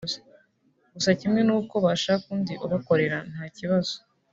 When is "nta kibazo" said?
3.31-3.95